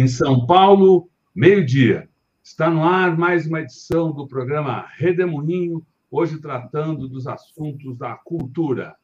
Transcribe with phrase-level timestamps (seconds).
[0.00, 2.08] Em São Paulo, meio-dia.
[2.40, 8.94] Está no ar mais uma edição do programa Redemoinho, hoje tratando dos assuntos da cultura.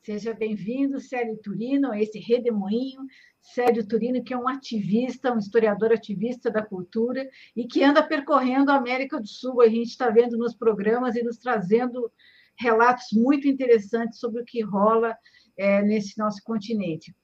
[0.00, 3.00] Seja bem-vindo, Célio Turino, a esse Redemoinho,
[3.40, 8.70] Sérgio Turino, que é um ativista, um historiador ativista da cultura e que anda percorrendo
[8.70, 9.60] a América do Sul.
[9.60, 12.12] A gente está vendo nos programas e nos trazendo
[12.60, 15.16] relatos muito interessantes sobre o que rola
[15.56, 17.14] é, nesse nosso continente.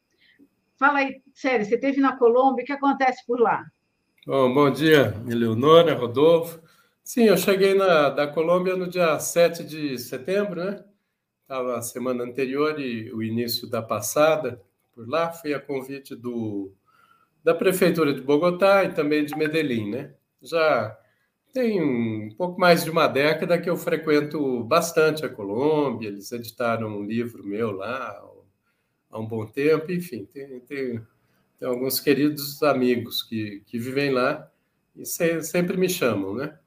[0.79, 3.65] Fala aí, Sérgio, você esteve na Colômbia, o que acontece por lá?
[4.27, 6.61] Bom, bom dia, Eleonora, Rodolfo.
[7.03, 10.85] Sim, eu cheguei na, da Colômbia no dia 7 de setembro, né?
[11.43, 14.61] Estava a semana anterior e o início da passada
[14.93, 16.73] por lá, fui a convite do,
[17.45, 20.15] da Prefeitura de Bogotá e também de Medellín, né?
[20.43, 20.99] Já
[21.57, 26.89] tem um pouco mais de uma década que eu frequento bastante a Colômbia, eles editaram
[26.89, 28.23] um livro meu lá
[29.11, 31.01] há um bom tempo, enfim, tem, tem,
[31.59, 34.47] tem alguns queridos amigos que, que vivem lá
[34.95, 36.59] e se, sempre me chamam, né?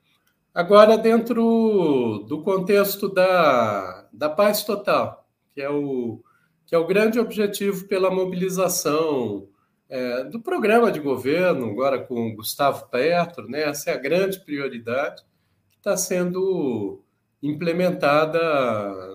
[0.52, 6.20] Agora, dentro do contexto da, da paz total, que é o,
[6.66, 9.48] que é o grande objetivo pela mobilização
[9.90, 13.64] é, do programa de governo, agora com Gustavo Petro, né?
[13.64, 15.23] essa é a grande prioridade
[15.72, 17.04] que está sendo
[17.42, 18.40] implementada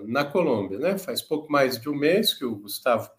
[0.06, 0.78] na Colômbia.
[0.78, 0.98] Né?
[0.98, 3.10] Faz pouco mais de um mês que o Gustavo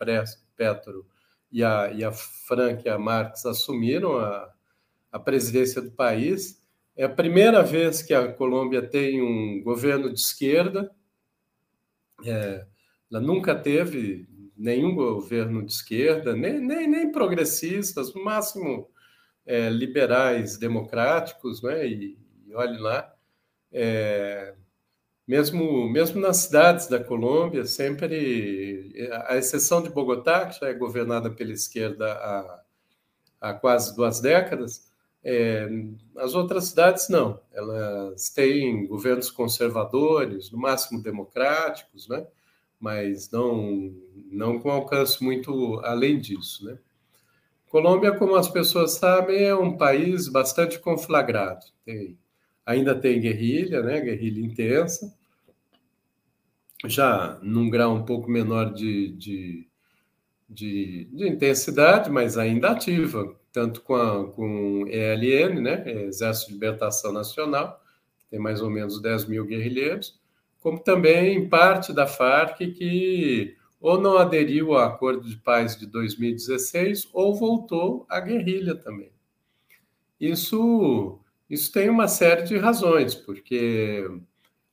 [0.57, 1.05] Petro
[1.51, 4.51] e a, e a Frankia Marques assumiram a,
[5.11, 6.61] a presidência do país.
[6.97, 10.91] É a primeira vez que a Colômbia tem um governo de esquerda.
[12.25, 12.65] É,
[13.11, 18.89] ela nunca teve nenhum governo de esquerda, nem, nem, nem progressistas, no máximo
[19.45, 21.87] é, liberais democráticos, né?
[21.87, 22.17] E,
[22.47, 23.13] e olhe lá,
[23.71, 24.55] é,
[25.27, 28.93] mesmo, mesmo nas cidades da Colômbia, sempre,
[29.27, 32.63] a exceção de Bogotá, que já é governada pela esquerda há,
[33.41, 34.91] há quase duas décadas,
[35.23, 35.67] é,
[36.17, 42.27] as outras cidades não, elas têm governos conservadores, no máximo democráticos, né?
[42.79, 43.93] Mas não,
[44.31, 46.65] não com alcance muito além disso.
[46.65, 46.77] Né?
[47.67, 51.65] Colômbia, como as pessoas sabem, é um país bastante conflagrado.
[51.83, 52.17] Tem,
[52.65, 53.99] ainda tem guerrilha, né?
[54.01, 55.13] guerrilha intensa,
[56.85, 59.67] já num grau um pouco menor de, de,
[60.49, 66.03] de, de intensidade, mas ainda ativa, tanto com, a, com ELN, né?
[66.05, 67.81] Exército de Libertação Nacional,
[68.29, 70.19] tem mais ou menos 10 mil guerrilheiros,
[70.65, 77.07] como também parte da Farc que ou não aderiu ao acordo de paz de 2016
[77.13, 79.11] ou voltou à guerrilha também.
[80.19, 84.09] Isso, isso tem uma série de razões, porque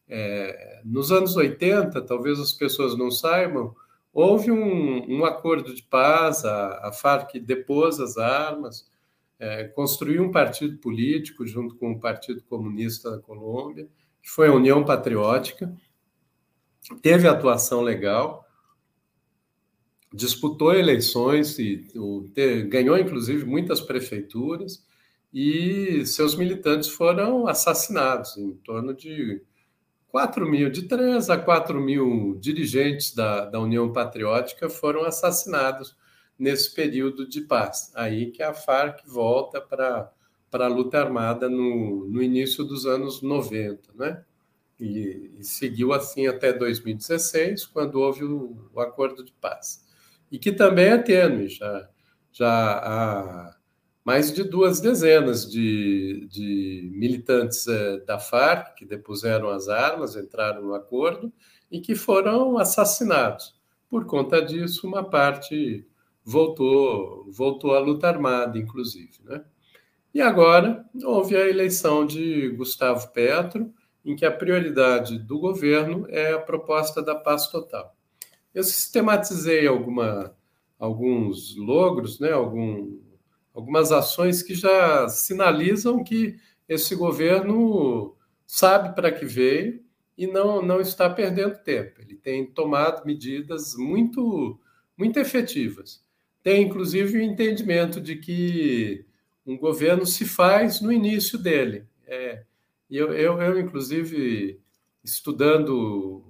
[0.09, 3.77] é, nos anos 80, talvez as pessoas não saibam,
[4.15, 8.91] houve um, um acordo de paz, a, a Farc depôs as armas,
[9.39, 13.87] é, construiu um partido político junto com o Partido Comunista da Colômbia,
[14.23, 15.75] que foi a União Patriótica,
[17.03, 18.47] teve atuação legal,
[20.13, 21.87] disputou eleições e
[22.69, 24.87] ganhou, inclusive, muitas prefeituras,
[25.33, 29.43] e seus militantes foram assassinados, em torno de
[30.09, 35.97] 4 mil, de 3 a 4 mil dirigentes da, da União Patriótica foram assassinados
[36.39, 37.91] nesse período de paz.
[37.95, 40.13] Aí que a Farc volta para
[40.53, 44.23] a luta armada no, no início dos anos 90, né?
[44.79, 49.85] E, e seguiu assim até 2016, quando houve o, o, acordo de paz.
[50.31, 51.89] E que também é tênue, já,
[52.33, 53.57] já há
[54.05, 60.63] mais de duas dezenas de, de militantes é, da Farc que depuseram as armas, entraram
[60.63, 61.33] no acordo
[61.71, 63.55] e que foram assassinados.
[63.89, 65.87] Por conta disso, uma parte
[66.25, 69.21] voltou, voltou à luta armada, inclusive.
[69.25, 69.45] Né?
[70.15, 73.73] E agora houve a eleição de Gustavo Petro,
[74.05, 77.97] em que a prioridade do governo é a proposta da paz total.
[78.55, 80.37] Eu sistematizei alguma,
[80.79, 82.99] alguns logros, né, algum,
[83.55, 86.37] algumas ações que já sinalizam que
[86.69, 88.15] esse governo
[88.47, 89.83] sabe para que veio
[90.17, 92.01] e não, não está perdendo tempo.
[92.01, 94.61] Ele tem tomado medidas muito,
[94.97, 96.05] muito efetivas.
[96.43, 99.07] Tem, inclusive, o entendimento de que
[99.47, 101.87] um governo se faz no início dele.
[102.07, 102.45] É,
[102.91, 104.61] eu, eu, eu, inclusive,
[105.03, 106.25] estudando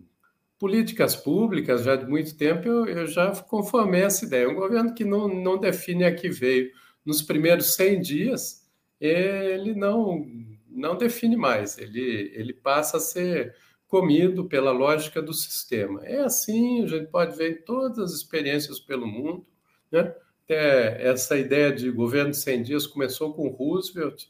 [0.58, 4.48] políticas públicas já de muito tempo, eu, eu já conformei essa ideia.
[4.48, 6.70] Um governo que não, não define a que veio
[7.04, 8.68] nos primeiros 100 dias,
[9.00, 10.24] ele não,
[10.68, 13.56] não define mais, ele, ele passa a ser
[13.88, 16.00] comido pela lógica do sistema.
[16.04, 19.44] É assim, a gente pode ver em todas as experiências pelo mundo.
[19.90, 20.14] Né?
[20.44, 24.26] Até essa ideia de governo de 100 dias começou com Roosevelt,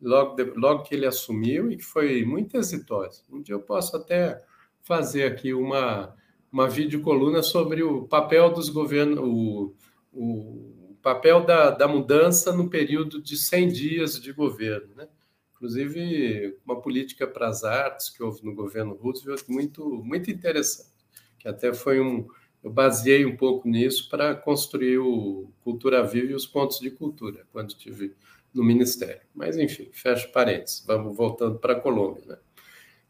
[0.00, 3.22] logo, de, logo que ele assumiu, e que foi muito exitosa.
[3.30, 4.42] Um dia eu posso até
[4.82, 6.14] fazer aqui uma,
[6.50, 9.74] uma videocoluna sobre o papel dos governos, o,
[10.12, 14.94] o papel da, da mudança no período de 100 dias de governo.
[14.94, 15.08] Né?
[15.54, 20.90] Inclusive, uma política para as artes que houve no governo Roosevelt muito, muito interessante,
[21.38, 22.26] que até foi um.
[22.62, 27.44] Eu baseei um pouco nisso para construir o Cultura Viva e os pontos de cultura,
[27.52, 28.14] quando estive
[28.54, 29.22] no Ministério.
[29.34, 32.22] Mas, enfim, fecha parênteses, vamos voltando para a Colômbia.
[32.26, 32.36] Né?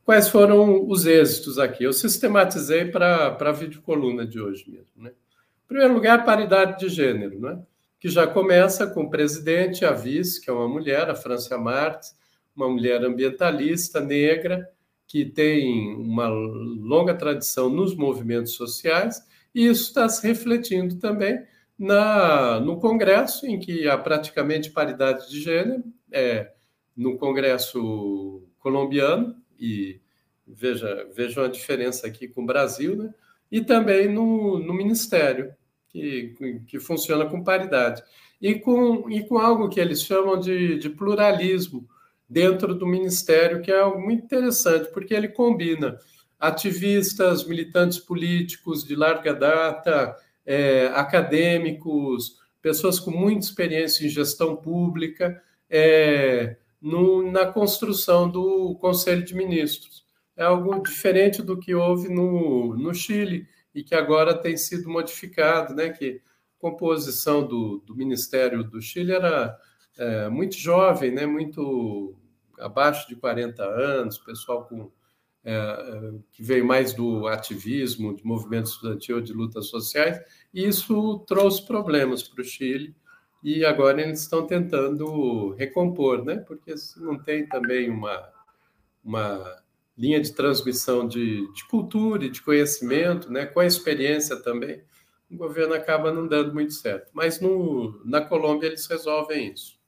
[0.04, 1.84] Quais foram os êxitos aqui?
[1.84, 4.90] Eu sistematizei para a videocoluna de hoje mesmo.
[4.96, 5.10] Né?
[5.10, 7.60] Em primeiro lugar, paridade de gênero, né?
[8.00, 12.16] que já começa com o presidente, a vice, que é uma mulher, a Francia Marques,
[12.54, 14.68] uma mulher ambientalista negra,
[15.06, 19.22] que tem uma longa tradição nos movimentos sociais,
[19.54, 21.44] e isso está se refletindo também
[21.78, 26.52] na, no Congresso, em que há praticamente paridade de gênero, é,
[26.96, 30.00] no Congresso colombiano, e
[30.46, 33.12] veja, vejam a diferença aqui com o Brasil, né?
[33.50, 35.52] e também no, no Ministério,
[35.88, 36.34] que,
[36.66, 38.02] que funciona com paridade.
[38.40, 41.86] E com, e com algo que eles chamam de, de pluralismo
[42.28, 45.98] dentro do Ministério, que é algo muito interessante, porque ele combina
[46.42, 55.40] ativistas, militantes políticos de larga data, é, acadêmicos, pessoas com muita experiência em gestão pública,
[55.70, 60.04] é, no, na construção do Conselho de Ministros.
[60.36, 65.72] É algo diferente do que houve no, no Chile e que agora tem sido modificado,
[65.76, 65.90] né?
[65.90, 66.20] Que
[66.58, 69.56] a composição do, do Ministério do Chile era
[69.96, 71.24] é, muito jovem, né?
[71.24, 72.16] Muito
[72.58, 74.90] abaixo de 40 anos, pessoal com
[75.44, 80.20] é, é, que veio mais do ativismo, de movimento estudantil, de lutas sociais,
[80.54, 82.94] e isso trouxe problemas para o Chile,
[83.42, 86.36] e agora eles estão tentando recompor, né?
[86.36, 88.22] porque não tem também uma,
[89.04, 89.62] uma
[89.98, 93.44] linha de transmissão de, de cultura e de conhecimento, né?
[93.44, 94.80] com a experiência também,
[95.28, 97.10] o governo acaba não dando muito certo.
[97.12, 99.81] Mas no, na Colômbia eles resolvem isso.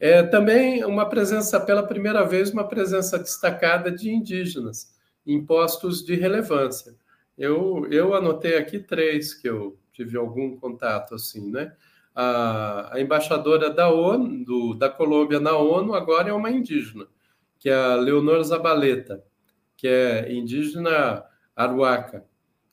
[0.00, 4.96] É também uma presença, pela primeira vez, uma presença destacada de indígenas
[5.26, 6.94] em postos de relevância.
[7.36, 11.72] Eu, eu anotei aqui três que eu tive algum contato assim, né?
[12.14, 17.06] A, a embaixadora da ONU, do, da Colômbia na ONU, agora é uma indígena,
[17.58, 19.22] que é a Leonor Zabaleta,
[19.76, 21.24] que é indígena
[21.54, 22.24] aruaca.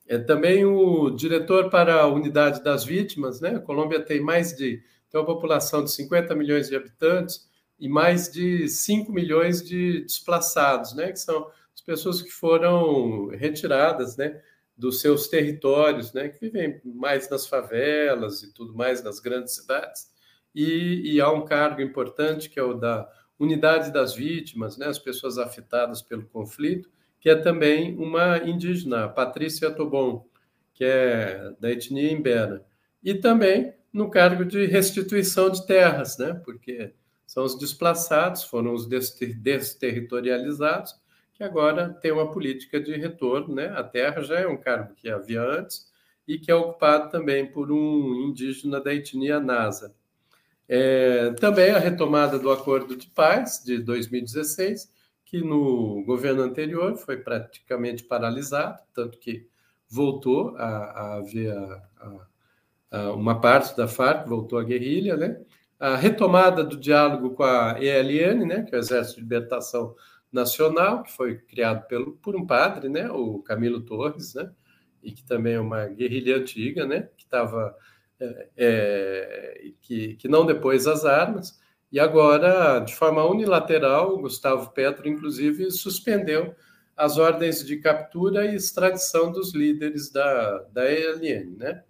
[0.07, 3.56] É também o diretor para a unidade das vítimas, né?
[3.56, 4.81] A Colômbia tem mais de
[5.16, 7.48] tem uma população de 50 milhões de habitantes
[7.80, 14.18] e mais de 5 milhões de desplaçados, né, que são as pessoas que foram retiradas,
[14.18, 14.42] né,
[14.78, 20.10] dos seus territórios, né, que vivem mais nas favelas e tudo mais nas grandes cidades.
[20.54, 23.10] E, e há um cargo importante que é o da
[23.40, 26.90] unidade das vítimas, né, as pessoas afetadas pelo conflito,
[27.22, 30.26] que é também uma indígena, Patrícia Tobon,
[30.74, 32.66] que é da etnia Imbera.
[33.02, 36.34] E também no cargo de restituição de terras, né?
[36.44, 36.94] porque
[37.25, 40.94] são os desplaçados, foram os desterritorializados,
[41.34, 43.56] que agora tem uma política de retorno.
[43.56, 43.68] Né?
[43.68, 45.90] A terra já é um cargo que havia antes
[46.28, 49.96] e que é ocupado também por um indígena da etnia Nasa.
[50.68, 57.16] É, também a retomada do Acordo de Paz de 2016, que no governo anterior foi
[57.16, 59.48] praticamente paralisado, tanto que
[59.88, 62.35] voltou a, a haver a, a
[63.16, 65.40] uma parte da FARC voltou à guerrilha, né?
[65.80, 69.94] A retomada do diálogo com a ELN, né, que é o Exército de Libertação
[70.32, 74.50] Nacional, que foi criado pelo, por um padre, né, o Camilo Torres, né,
[75.04, 77.75] e que também é uma guerrilha antiga, né, que estava
[78.20, 81.60] é, é, que, que não depois as armas,
[81.92, 86.56] e agora, de forma unilateral, Gustavo Petro, inclusive, suspendeu
[86.96, 91.84] as ordens de captura e extradição dos líderes da, da ELN, né?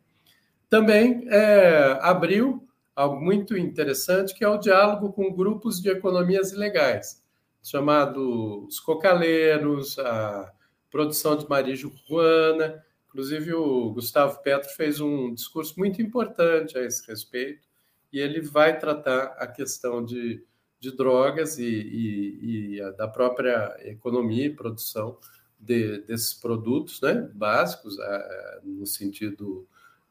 [0.75, 7.23] Também é, abriu algo muito interessante, que é o diálogo com grupos de economias ilegais,
[7.63, 10.51] chamados cocaleiros, a
[10.91, 12.83] produção de marijuana.
[13.07, 17.65] Inclusive, o Gustavo Petro fez um discurso muito importante a esse respeito,
[18.11, 20.43] e ele vai tratar a questão de,
[20.77, 25.17] de drogas e, e, e da própria economia e produção
[25.57, 27.95] de, desses produtos né, básicos,
[28.61, 29.65] no sentido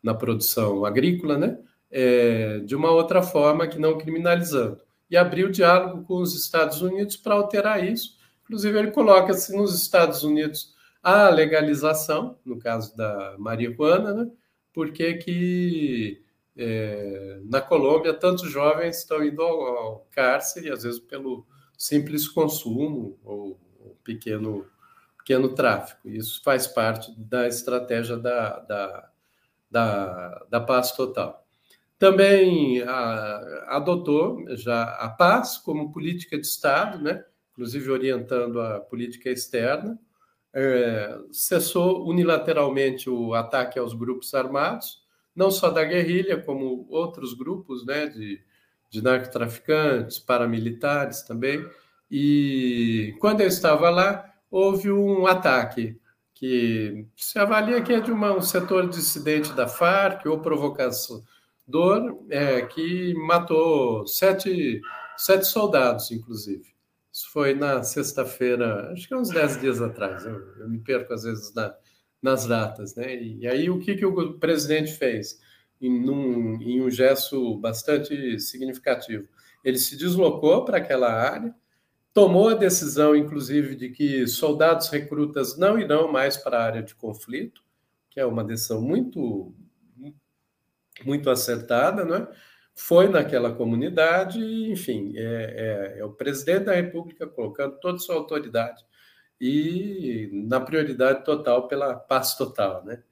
[0.05, 1.59] na produção agrícola, né?
[1.91, 4.81] É, de uma outra forma que não criminalizando.
[5.11, 9.75] E abrir o diálogo com os Estados Unidos para alterar isso, Inclusive, ele coloca-se nos
[9.75, 14.31] Estados Unidos a legalização, no caso da marihuana, né?
[14.73, 16.23] porque que
[16.57, 21.47] é, na Colômbia tantos jovens estão indo ao, ao, cárcere, às vezes pelo
[21.77, 24.67] simples consumo ou, ou pequeno,
[25.19, 26.09] pequeno tráfico.
[26.09, 29.11] Isso faz parte da estratégia da, da,
[29.75, 31.45] da, da paz total.
[31.99, 37.25] Também a, adotou já a paz como política de Estado, né?
[37.51, 39.99] inclusive orientando a política externa,
[40.53, 45.03] é, cessou unilateralmente o ataque aos grupos armados,
[45.35, 48.41] não só da guerrilha, como outros grupos né, de,
[48.89, 51.69] de narcotraficantes, paramilitares também.
[52.09, 55.99] E quando eu estava lá, houve um ataque
[56.35, 61.23] que se avalia que é de uma, um setor dissidente da Farc ou provocação
[62.31, 64.81] é, que matou sete,
[65.17, 66.75] sete soldados, inclusive.
[67.13, 70.25] Isso foi na sexta-feira, acho que uns dez dias atrás.
[70.27, 71.75] Eu, eu me perco às vezes na,
[72.21, 73.15] nas datas, né?
[73.15, 75.41] E aí o que, que o presidente fez?
[75.81, 79.29] Em, num, em um gesto bastante significativo.
[79.65, 81.55] Ele se deslocou para aquela área,
[82.15, 86.95] tomou a decisão, inclusive, de que soldados recrutas não irão mais para a área de
[86.95, 87.63] conflito,
[88.09, 89.53] que é uma decisão muito
[91.05, 92.29] muito acertada, né?
[92.75, 94.41] foi naquela comunidade,
[94.71, 98.85] enfim, é, é, é, o presidente da República colocando toda a sua autoridade
[99.41, 103.03] e na prioridade total pela paz total, né?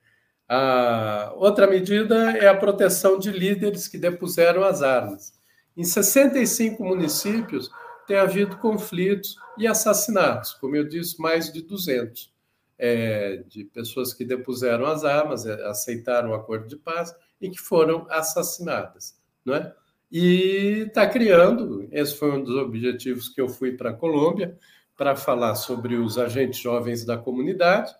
[0.49, 5.33] A outra medida é a proteção de líderes que depuseram as armas.
[5.77, 7.71] Em 65 municípios
[8.07, 12.33] tem havido conflitos e assassinatos, como eu disse, mais de 200
[12.79, 17.61] é, de pessoas que depuseram as armas, é, aceitaram o acordo de paz e que
[17.61, 19.73] foram assassinadas, não é?
[20.11, 24.59] E está criando, esse foi um dos objetivos que eu fui para a Colômbia,
[24.97, 27.95] para falar sobre os agentes jovens da comunidade,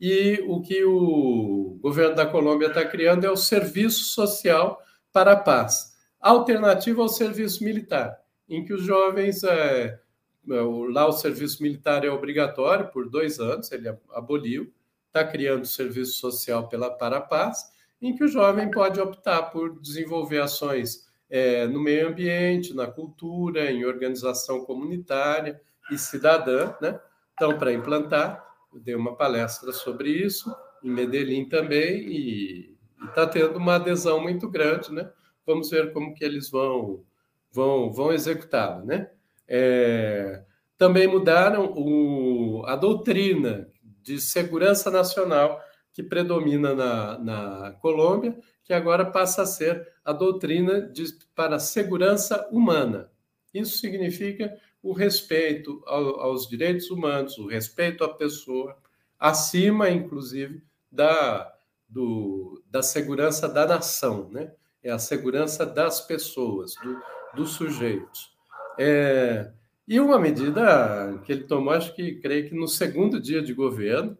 [0.00, 4.80] e o que o governo da Colômbia está criando é o Serviço Social
[5.12, 8.18] para a Paz, alternativa ao serviço militar,
[8.48, 9.98] em que os jovens, é,
[10.46, 14.72] lá o serviço militar é obrigatório por dois anos, ele aboliu,
[15.06, 19.80] está criando o Serviço Social pela, para Paz, em que o jovem pode optar por
[19.80, 27.00] desenvolver ações é, no meio ambiente, na cultura, em organização comunitária e cidadã, né?
[27.34, 32.76] Então, para implantar, eu dei uma palestra sobre isso em Medellín também e
[33.08, 35.10] está tendo uma adesão muito grande, né?
[35.46, 37.04] Vamos ver como que eles vão
[37.50, 39.10] vão vão executá-lo, né?
[39.46, 40.42] É,
[40.76, 43.68] também mudaram o, a doutrina
[44.02, 45.60] de segurança nacional
[45.92, 52.48] que predomina na, na Colômbia, que agora passa a ser a doutrina de, para segurança
[52.52, 53.10] humana.
[53.52, 58.76] Isso significa o respeito ao, aos direitos humanos, o respeito à pessoa,
[59.18, 61.52] acima, inclusive, da,
[61.88, 64.52] do, da segurança da nação, né?
[64.80, 66.96] É a segurança das pessoas, do,
[67.34, 68.30] dos sujeitos.
[68.78, 69.50] É,
[69.86, 74.16] e uma medida que ele tomou, acho que creio que no segundo dia de governo,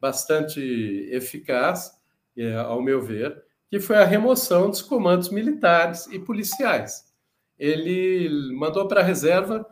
[0.00, 0.60] bastante
[1.10, 1.92] eficaz,
[2.36, 7.04] é, ao meu ver, que foi a remoção dos comandos militares e policiais.
[7.58, 9.66] Ele mandou para a reserva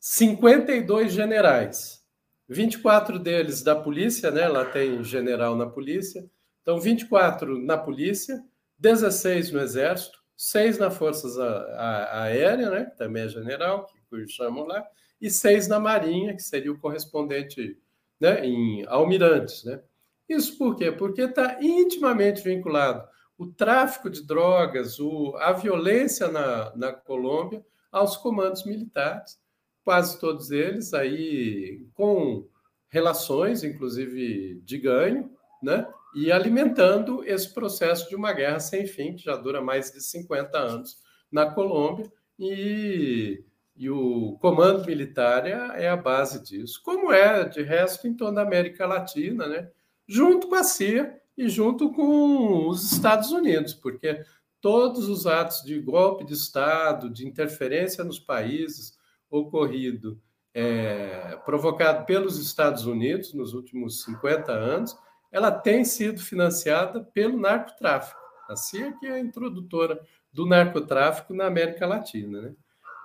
[0.00, 2.02] 52 generais,
[2.48, 4.48] 24 deles da polícia, né?
[4.48, 6.24] Lá tem general na polícia.
[6.62, 8.42] Então, 24 na polícia,
[8.78, 12.84] 16 no exército, 6 na forças aéreas, né?
[12.84, 14.84] Que também é general, que chamam lá,
[15.20, 17.78] e 6 na marinha, que seria o correspondente
[18.20, 19.64] né, em almirantes.
[19.64, 19.80] Né?
[20.28, 20.92] Isso por quê?
[20.92, 23.06] Porque está intimamente vinculado
[23.38, 29.38] o tráfico de drogas, o, a violência na, na Colômbia aos comandos militares,
[29.84, 32.48] quase todos eles aí com
[32.88, 35.30] relações, inclusive de ganho,
[35.62, 35.86] né?
[36.16, 40.58] E alimentando esse processo de uma guerra sem fim, que já dura mais de 50
[40.58, 40.98] anos
[41.30, 43.44] na Colômbia, e
[43.76, 48.40] e o comando militar é, é a base disso, como é, de resto, em toda
[48.40, 49.70] a América Latina, né?
[50.08, 54.24] junto com a CIA e junto com os Estados Unidos, porque
[54.62, 58.96] todos os atos de golpe de Estado, de interferência nos países
[59.28, 60.18] ocorrido,
[60.54, 64.96] é, provocado pelos Estados Unidos nos últimos 50 anos,
[65.32, 68.20] ela tem sido financiada pelo narcotráfico.
[68.48, 70.00] A CIA que é a introdutora
[70.32, 72.42] do narcotráfico na América Latina.
[72.42, 72.54] Né?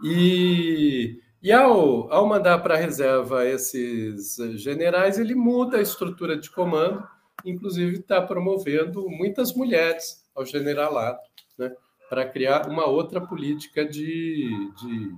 [0.03, 6.49] E, e ao, ao mandar para a reserva esses generais, ele muda a estrutura de
[6.49, 7.07] comando,
[7.45, 11.71] inclusive está promovendo muitas mulheres ao generalato, né,
[12.09, 15.15] para criar uma outra política de, de,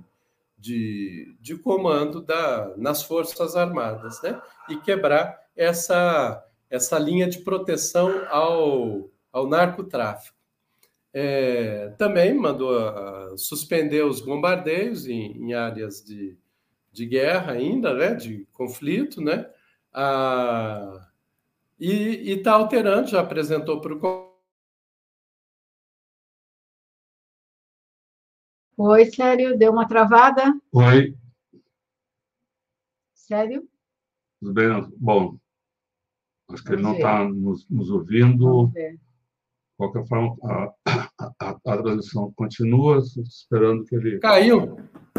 [0.58, 4.40] de, de comando da, nas Forças Armadas, né?
[4.68, 6.44] e quebrar essa,
[6.74, 10.36] essa linha de proteção ao, ao narcotráfico.
[11.12, 16.36] É, também mandou uh, suspender os bombardeios em, em, áreas de,
[16.90, 19.48] de guerra ainda, né, de conflito, né,
[19.92, 21.08] ah,
[21.78, 24.34] e está alterando, já apresentou para o
[28.76, 30.52] Oi, Sério, deu uma travada?
[30.72, 31.16] Oi.
[33.14, 33.68] Sério?
[34.40, 34.92] Tudo bem?
[34.96, 35.38] Bom,
[36.50, 38.70] acho que Vamos ele não está nos, nos, ouvindo.
[38.74, 38.98] De
[39.76, 40.74] qualquer forma, a,
[41.18, 44.18] a, a, tradução continua, esperando que ele.
[44.18, 44.76] Caiu!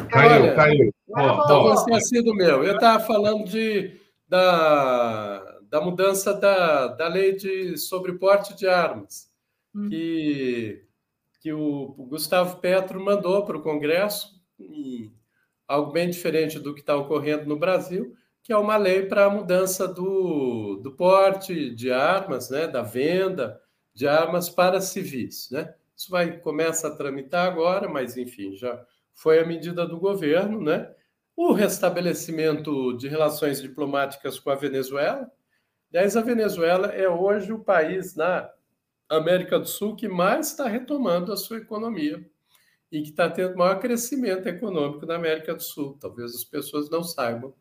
[0.09, 0.93] Caiu, Olha, caiu.
[1.13, 2.63] Talvez tenha sido meu.
[2.63, 9.29] Eu estava falando de, da, da mudança da, da lei de, sobre porte de armas,
[9.73, 9.89] hum.
[9.89, 10.85] que
[11.45, 14.31] que o Gustavo Petro mandou para o Congresso,
[15.67, 19.29] algo bem diferente do que está ocorrendo no Brasil, que é uma lei para a
[19.29, 23.59] mudança do, do porte de armas, né, da venda
[23.91, 25.49] de armas para civis.
[25.49, 25.73] Né?
[25.97, 28.85] Isso vai começa a tramitar agora, mas enfim, já
[29.15, 30.93] foi a medida do governo, né?
[31.35, 35.27] O restabelecimento de relações diplomáticas com a Venezuela.
[35.91, 38.47] Aliás, a Venezuela é hoje o país na
[39.09, 42.23] América do Sul que mais está retomando a sua economia
[42.91, 45.97] e que está tendo maior crescimento econômico na América do Sul.
[45.99, 47.51] Talvez as pessoas não saibam.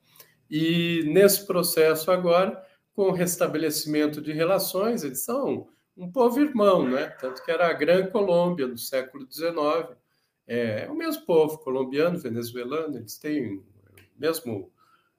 [0.56, 7.08] E nesse processo agora, com o restabelecimento de relações, eles são um povo irmão, né?
[7.20, 9.98] Tanto que era a Grande Colômbia no século XIX.
[10.46, 13.64] É, é o mesmo povo, colombiano, venezuelano, eles têm
[14.16, 14.70] mesmo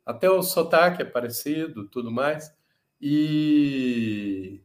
[0.06, 2.56] até o sotaque é parecido, tudo mais.
[3.02, 4.62] E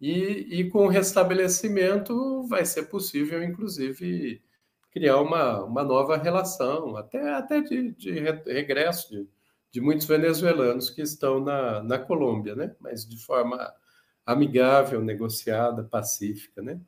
[0.00, 4.42] e, e com o restabelecimento vai ser possível, inclusive,
[4.90, 9.28] criar uma, uma nova relação, até, até de, de regresso de,
[9.74, 12.76] de muitos venezuelanos que estão na, na Colômbia, né?
[12.78, 13.74] mas de forma
[14.24, 16.62] amigável, negociada, pacífica.
[16.62, 16.80] Né?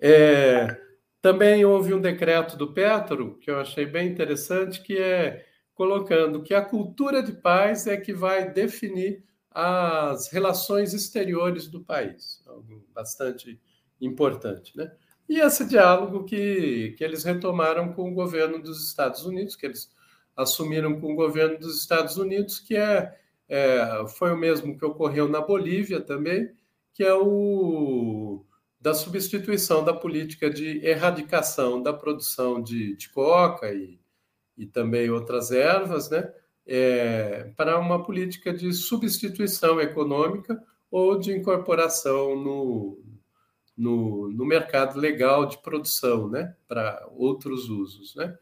[0.00, 0.74] É,
[1.20, 6.54] também houve um decreto do Petro, que eu achei bem interessante, que é colocando que
[6.54, 13.60] a cultura de paz é que vai definir as relações exteriores do país, algo bastante
[14.00, 14.90] importante, né?
[15.28, 19.92] E esse diálogo que, que eles retomaram com o governo dos Estados Unidos, que eles
[20.36, 23.16] assumiram com o governo dos Estados Unidos, que é,
[23.48, 26.50] é foi o mesmo que ocorreu na Bolívia também,
[26.92, 28.44] que é o
[28.80, 33.98] da substituição da política de erradicação da produção de, de coca e,
[34.58, 36.30] e também outras ervas, né?
[36.66, 43.02] é, para uma política de substituição econômica ou de incorporação no,
[43.76, 48.36] no, no mercado legal de produção, né, para outros usos, né,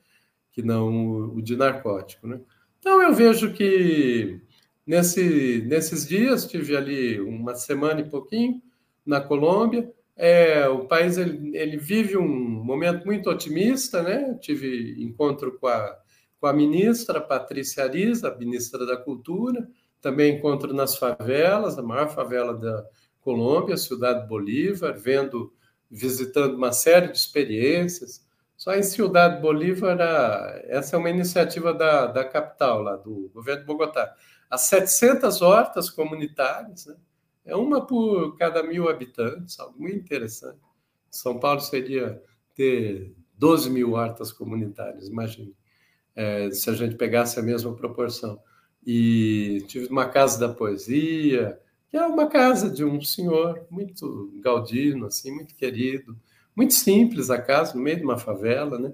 [0.52, 2.40] que não o de narcótico, né.
[2.78, 4.40] Então eu vejo que
[4.86, 8.60] nesse, nesses dias tive ali uma semana e pouquinho
[9.04, 14.36] na Colômbia, é, o país ele, ele vive um momento muito otimista, né?
[14.40, 15.96] Tive encontro com a
[16.42, 22.52] com a ministra Patrícia Ariza, ministra da Cultura, também encontro nas favelas, a maior favela
[22.52, 22.84] da
[23.20, 25.52] Colômbia, Cidade Bolívar, vendo,
[25.88, 28.26] visitando uma série de experiências.
[28.62, 29.98] Só em Cidade Bolívar,
[30.68, 34.14] essa é uma iniciativa da, da capital, lá do governo de Bogotá.
[34.48, 36.94] As 700 hortas comunitárias, né?
[37.44, 40.60] é uma por cada mil habitantes, algo muito interessante.
[41.10, 42.22] São Paulo seria
[42.54, 45.56] ter 12 mil hortas comunitárias, imagine
[46.14, 48.38] é, se a gente pegasse a mesma proporção.
[48.86, 55.06] E tive uma casa da poesia, que é uma casa de um senhor muito gaudino,
[55.06, 56.16] assim, muito querido,
[56.54, 58.92] muito simples a casa, no meio de uma favela, né?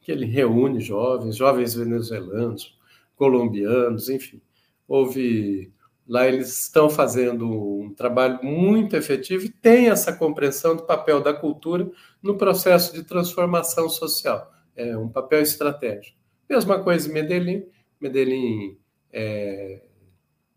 [0.00, 2.76] que ele reúne jovens, jovens venezuelanos,
[3.14, 4.40] colombianos, enfim.
[4.88, 5.72] Houve
[6.08, 11.32] lá eles estão fazendo um trabalho muito efetivo e tem essa compreensão do papel da
[11.32, 11.88] cultura
[12.20, 14.50] no processo de transformação social.
[14.74, 16.18] É um papel estratégico.
[16.48, 17.64] Mesma coisa em Medellín.
[18.00, 18.76] Medellín
[19.12, 19.82] é,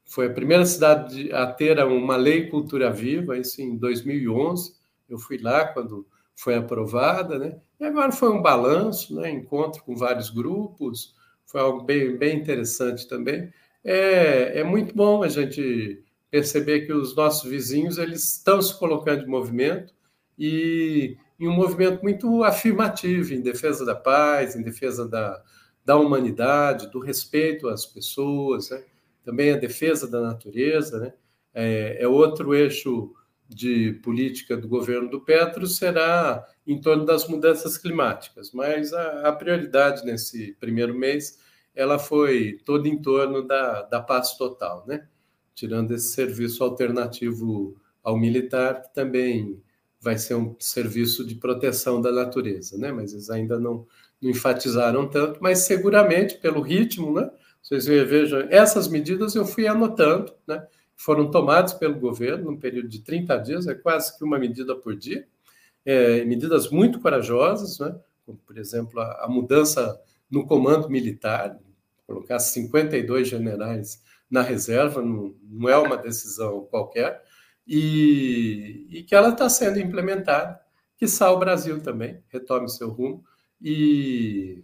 [0.05, 4.73] foi a primeira cidade a ter uma lei cultura viva, isso em 2011.
[5.07, 7.59] Eu fui lá quando foi aprovada, né?
[7.79, 9.29] E agora foi um balanço, né?
[9.29, 11.15] Encontro com vários grupos,
[11.45, 13.51] foi algo bem, bem interessante também.
[13.83, 19.23] É, é muito bom a gente perceber que os nossos vizinhos eles estão se colocando
[19.23, 19.93] em movimento
[20.37, 25.43] e em um movimento muito afirmativo em defesa da paz, em defesa da,
[25.85, 28.83] da humanidade, do respeito às pessoas, né?
[29.23, 31.13] também a defesa da natureza, né?
[31.53, 33.13] é, é, outro eixo
[33.53, 39.31] de política do governo do Petro será em torno das mudanças climáticas, mas a, a
[39.31, 41.39] prioridade nesse primeiro mês
[41.75, 45.07] ela foi toda em torno da, da paz total, né?
[45.55, 49.61] tirando esse serviço alternativo ao militar, que também
[49.99, 52.91] vai ser um serviço de proteção da natureza, né?
[52.91, 53.87] mas eles ainda não,
[54.21, 57.29] não enfatizaram tanto, mas seguramente pelo ritmo, né?
[57.61, 60.67] Vocês vejam, essas medidas eu fui anotando, né?
[60.95, 64.95] Foram tomadas pelo governo num período de 30 dias, é quase que uma medida por
[64.95, 65.27] dia.
[65.85, 67.95] É, medidas muito corajosas, né?
[68.25, 71.59] Como, por exemplo, a, a mudança no comando militar,
[72.07, 77.23] colocar 52 generais na reserva, não, não é uma decisão qualquer,
[77.67, 80.59] e, e que ela está sendo implementada,
[80.97, 83.23] que o Brasil também retome seu rumo,
[83.61, 84.63] e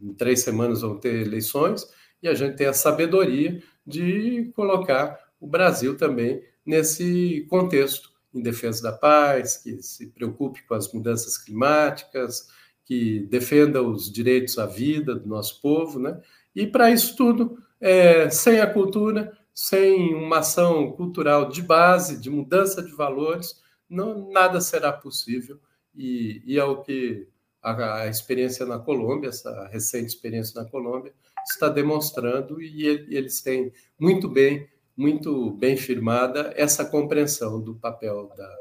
[0.00, 1.86] em três semanas vão ter eleições,
[2.22, 8.82] e a gente tem a sabedoria de colocar o Brasil também nesse contexto, em defesa
[8.82, 12.48] da paz, que se preocupe com as mudanças climáticas,
[12.84, 16.20] que defenda os direitos à vida do nosso povo, né?
[16.54, 22.30] E para isso tudo, é, sem a cultura, sem uma ação cultural de base, de
[22.30, 25.58] mudança de valores, não, nada será possível.
[25.94, 27.26] E, e é o que
[27.62, 31.12] a, a, experiência na Colômbia, essa recente experiência na Colômbia,
[31.50, 34.68] está demonstrando, e, e eles têm muito bem,
[34.98, 38.56] muito bem firmada essa compreensão do papel da,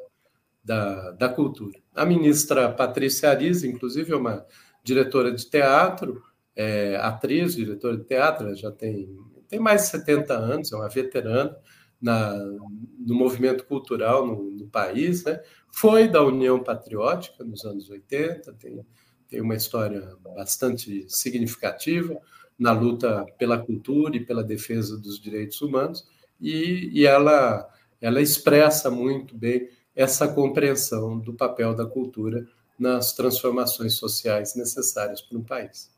[0.64, 1.80] da, da cultura.
[1.96, 4.46] A ministra Patrícia Ariz, inclusive, é uma
[4.84, 6.22] diretora de teatro,
[6.56, 9.10] é, atriz, diretora de teatro, já tem,
[9.50, 11.58] tem mais de 70 anos, é uma veterana
[12.00, 15.42] na, no movimento cultural no, no país, né?
[15.72, 18.86] foi da União Patriótica nos anos 80, tem,
[19.28, 22.16] tem uma história bastante significativa
[22.60, 26.08] na luta pela cultura e pela defesa dos direitos humanos,
[26.40, 27.70] e, e ela,
[28.02, 32.48] ela expressa muito bem essa compreensão do papel da cultura
[32.78, 35.92] nas transformações sociais necessárias para um país.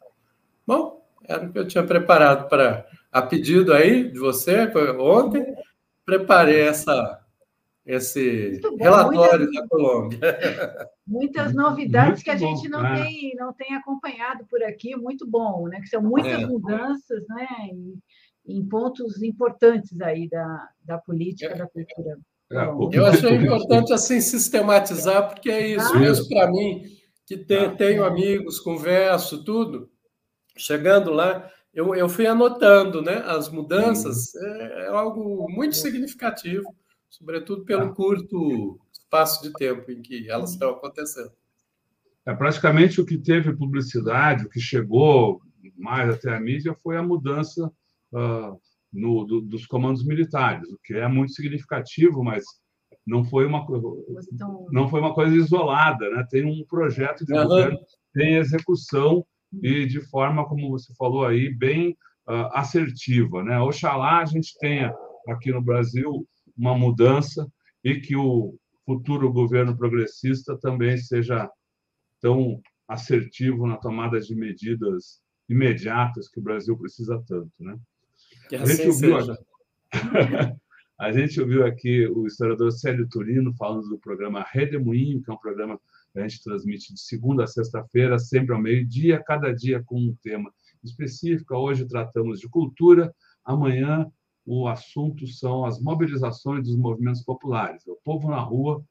[0.66, 5.46] Bom, era o que eu tinha preparado para a pedido aí de você ontem.
[6.06, 7.20] Preparei essa,
[7.86, 10.20] esse bom, relatório muitas, da Colômbia.
[11.06, 13.04] Muitas novidades muito que a gente não, é.
[13.04, 15.82] tem, não tem acompanhado por aqui, muito bom, né?
[15.82, 16.46] Que são muitas é.
[16.46, 17.48] mudanças, né?
[17.64, 18.00] Em,
[18.50, 21.58] em, pontos importantes aí da, da política, é.
[21.58, 22.20] da cultura.
[22.52, 26.84] É, eu achei importante assim sistematizar, porque é isso, ah, mesmo para mim,
[27.26, 29.90] que te, ah, tenho amigos, converso, tudo,
[30.58, 33.18] chegando lá, eu, eu fui anotando, né?
[33.26, 36.76] As mudanças é, é algo muito significativo,
[37.08, 41.32] sobretudo pelo curto espaço de tempo em que elas estão acontecendo.
[42.26, 45.42] É praticamente o que teve publicidade, o que chegou
[45.78, 47.72] mais até a mídia foi a mudança
[48.14, 48.60] uh,
[48.92, 52.44] no, do, dos comandos militares, o que é muito significativo, mas
[53.06, 53.66] não foi uma
[54.72, 56.26] não foi uma coisa isolada, né?
[56.30, 57.44] Tem um projeto de uhum.
[57.48, 57.80] governo,
[58.14, 59.26] tem execução
[59.64, 61.92] e de forma, como você falou aí, bem
[62.28, 63.44] uh, assertiva.
[63.44, 63.60] Né?
[63.60, 64.94] Oxalá a gente tenha
[65.28, 67.48] aqui no Brasil uma mudança
[67.84, 71.50] e que o futuro governo progressista também seja
[72.22, 77.78] tão assertivo na tomada de medidas imediatas que o Brasil precisa tanto, né?
[78.50, 79.16] Que a, gente ouviu,
[81.00, 85.38] a gente ouviu aqui o historiador Célio Turino falando do programa Redemoinho, que é um
[85.38, 85.80] programa
[86.16, 90.52] a gente transmite de segunda a sexta-feira, sempre ao meio-dia, cada dia com um tema
[90.84, 91.56] específico.
[91.56, 93.14] Hoje tratamos de cultura,
[93.46, 94.12] amanhã
[94.44, 97.86] o assunto são as mobilizações dos movimentos populares.
[97.86, 98.84] O povo na rua,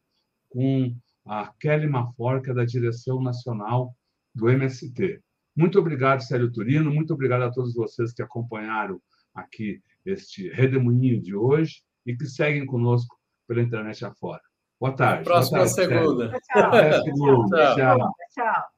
[0.51, 0.95] com
[1.27, 3.93] a Kelly Maforca, da direção nacional
[4.33, 5.21] do MST.
[5.57, 9.01] Muito obrigado, Célio Turino, muito obrigado a todos vocês que acompanharam
[9.41, 14.43] aqui este redemoinho de hoje e que seguem conosco pela internet afora.
[14.81, 15.25] Boa tarde.
[15.25, 16.41] Próxima boa tarde, segunda.
[16.41, 16.71] Tchau.
[16.71, 17.47] Tchau.
[17.51, 17.75] tchau.
[17.75, 18.69] tchau.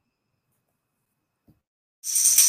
[2.01, 2.40] tchau.